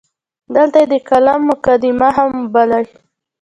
دلته 0.55 0.77
یې 0.81 0.87
د 0.93 0.95
کالم 1.09 1.39
مقدمه 1.49 2.09
هم 2.17 2.29
وبولئ. 2.39 2.85